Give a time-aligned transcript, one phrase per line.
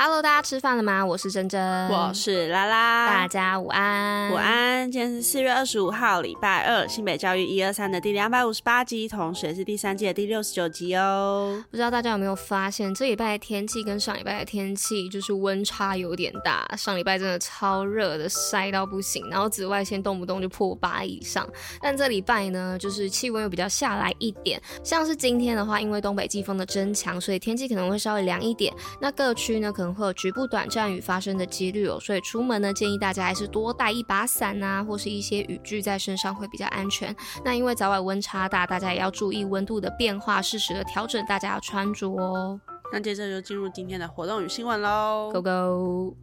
[0.00, 1.04] Hello，大家吃饭了吗？
[1.04, 4.88] 我是珍珍，我是拉拉，大家午安，午安。
[4.92, 11.60] 今天是四月二十五号，礼拜二，新北教育一二三的第两百五十八集，同时也是第三季的第六十九集哦。
[11.68, 16.64] 不知道大家有没有发现，这礼拜的天气跟上礼拜的天气就是温差有点大。
[16.76, 21.44] 上礼拜真的超热的，晒到不行，然后紫外线动不动就破八以上。
[21.82, 24.62] 但这礼拜呢，就是气温又比较下来一点。
[24.84, 28.72] 像是今天的话，因为东北季风的增强，所以天气可能会稍微凉一点。
[29.00, 37.14] 那各区呢，可能会有局部短暂雨发生的几率哦，所以出门呢，建议大家还是多带一把伞啊，或是一些雨具在身上会比较安全。
[37.44, 42.60] 那因为早晚温差大，大家也要注意温度的变化，适时的调整大家的穿着哦。
[42.92, 46.16] 那接着就进入今天的活动与新闻喽，Go Go！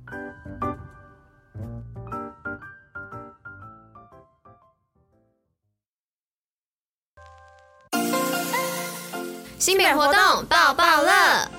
[9.57, 11.54] 新北活动爆爆乐。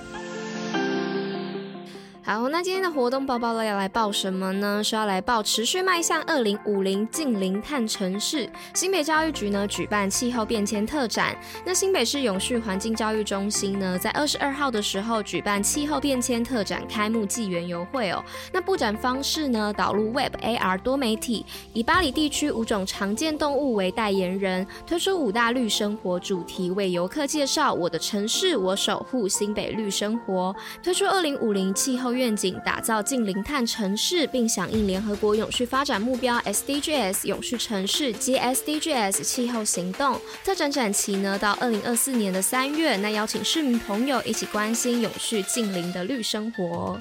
[2.27, 4.83] 好，那今天的活动包包乐要来报什么呢？
[4.83, 8.51] 是要来报持续迈向二零五零净零碳城市。
[8.75, 11.37] 新北教育局呢举办气候变迁特展。
[11.65, 18.21] 那新北市永续环境教育中心呢，在二十二号的时候举办气候变迁特展开幕暨园游会哦。
[18.53, 30.53] 那布展方式呢，导入 Web AR 多媒体，以巴黎地区五种常见动物为代言人，推出五大绿生活主题，为游客介绍我的城市我守护新北绿生活，
[30.83, 40.20] 推出二零五零气候愿景，打造近零碳城市，并响应联合国永续发展目标 SDGs 永续城市及 SDGs 气候行动。
[40.44, 46.98] 特展展期呢到二零二四年的三月，那邀请市民朋友一起关心永续近零的绿生活。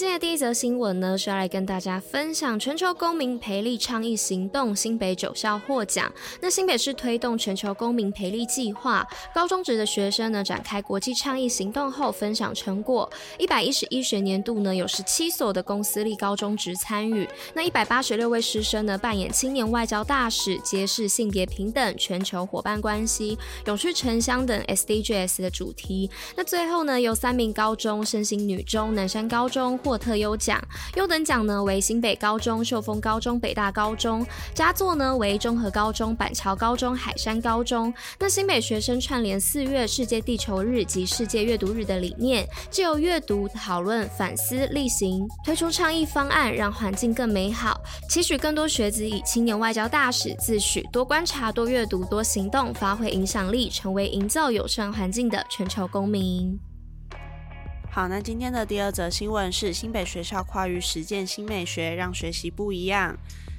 [0.00, 6.10] 今天的第一则新闻呢，是要来跟大家分享全球公民培力倡议行动，新北九校获奖。
[6.40, 13.06] 那新北市推动全球公民培力计划，高中职的学生呢展开国际倡议行动后分享成果。
[13.36, 23.36] 一百一十一学年度呢有十七所的公私立高中职参与，那一百八十六位师生呢扮演青年外交大使，揭示性别平等、全球伙伴关系、
[23.66, 26.08] 永续城乡等 SDGs 的主题。
[26.34, 29.78] 那最后呢由三名高中身心女中、南山高中。
[29.90, 30.62] 获特优奖，
[30.94, 34.24] 优等奖呢为新北高中、秀峰高中、北大高中，
[34.54, 37.92] 佳作呢为中和高中、板桥高中、海山高中。
[38.16, 47.80] 那新北学生串联四月世界地球日及世界阅读日的理念，借由阅读讨论、反思、力行，推出倡议方案，让环境更美好。
[48.08, 56.69] 期许更多学子以青年外交大使自诩，多观察、多阅读、多行动，发挥影响力，成为营造友善环境的全球公民。
[57.92, 63.16] 好，那今天的第二则新闻是新北学校跨域实践新美学，让学习不一样。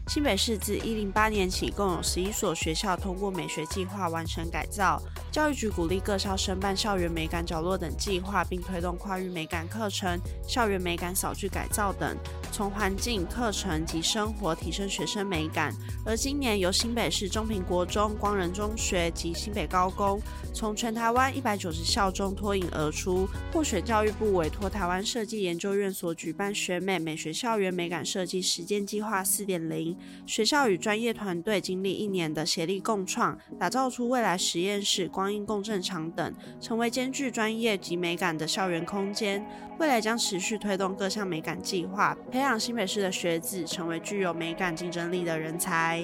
[0.08, 5.02] 新北市自一零八年起，共有十一所学校通过美学计划完成改造。
[5.34, 10.18] 教育局鼓励各校申办校园美感角落等计划，并推动跨域美感课程、
[10.48, 12.18] 校园美感扫具改造等，
[12.52, 15.74] 从环境、课程及生活提升学生美感。
[16.06, 20.22] 而今年由新北市中平国中、光仁中学及新北高工，
[20.54, 29.98] 从全台湾一百九十校中脱颖而出，获选教育部委托台湾设计研究院所举办学美美学校园美感设计实践计划四点零。
[30.26, 39.46] 学校与专业团队经历一年的协力共创，打造出未来实验室、光阴共振场等，成为兼具专业及美感的校园空间。
[39.80, 46.04] 未来将持续推动各项美感计划，培养新北市的学子成为具有美感竞争力的人才。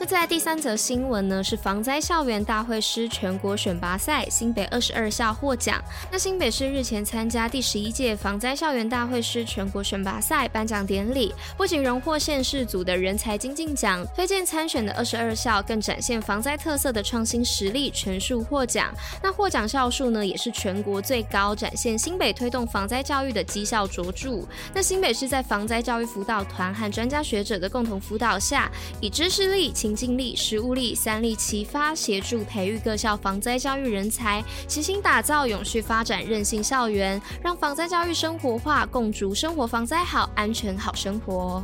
[0.00, 5.82] 那在第三则新闻呢，是防灾校园大会师全国选拔赛，新北二十二校获奖。
[6.10, 18.94] 那新北市日前参加第十一届防灾校园大会师全国选拔赛颁奖典礼，不仅荣获县市组的人才精进奖，推荐参选的二十二校更展现防灾特色的创新实力，全数获奖。
[19.22, 24.46] 那获奖校数呢，也是全国最高，展现新北推动防灾教育的绩效卓著。
[24.72, 41.62] 那新北市在防灾教育辅导团和专家学者的共同辅导下，以知识力、情境力、实物力三力齐发，协助培育各校防灾教育人才，齐心打造永续发展韧性校园，让防灾教育生活化，共筑生活防灾好、安全好生活。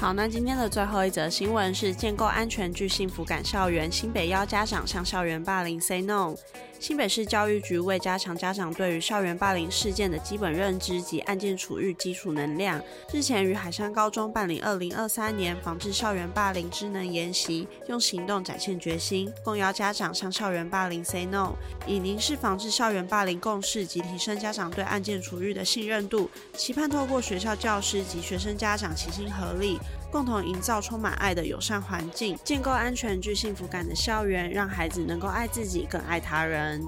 [0.00, 6.36] 好，那今天的最后一则新闻是建构安全具幸福感校园，新北邀家长向校园霸凌 say no。
[6.78, 12.80] 新北市教育局为加强家长对于校园霸凌事件的基本认知及案件处遇基础能量，
[13.12, 29.80] 日前于海山高中办理二零二三年防治校园霸凌职能研习，用行动展现决心，共邀家长向校园霸凌 say no，以凝视防治校园霸凌共识及提升家长对案件处遇的信任度，期盼透过学校教师及学生家长齐心合力，
[30.10, 36.82] 共同营造充满爱的友善环境，建构安全具幸福感的校园，让孩子能够爱自己，更爱他人。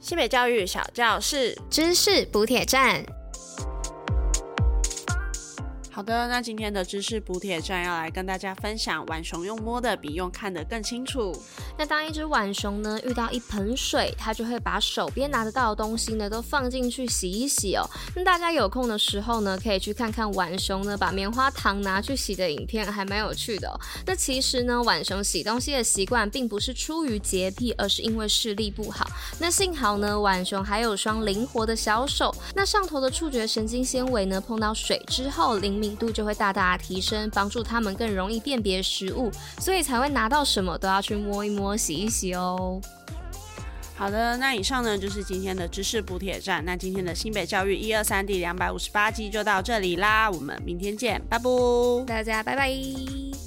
[0.00, 3.04] 西北教育小教室，知识补铁站。
[5.90, 11.32] 好的，那今天的知识补铁站要来跟大家分享，玩熊用摸的比用看的更清楚。
[11.82, 17.84] 那当一只浣熊呢，遇到一盆水，它就会把手边拿得到的东西呢都放进去洗一洗哦。
[18.14, 23.68] 那大家有空的时候呢，可以去看看浣熊呢把棉花糖拿去洗的影片，还蛮有趣的。
[24.06, 29.04] 那其实呢，浣熊洗东西的习惯并不是出于洁癖，而是因为视力不好。
[29.40, 42.80] 那幸好呢，浣熊还有双灵活的小手，那上头的触觉神经纤维呢，碰到水之后灵敏度就会大大提升，帮助他们更容易辨别食物，所以才会拿到什么都要去摸一摸、洗一洗哦。
[43.94, 46.64] 好的，那以上呢就是今天的知识补铁站。
[46.64, 51.44] 那今天的新北教育一二三第两百五十八集就到这里啦，我们明天见，拜拜，
[52.06, 53.41] 大家拜拜。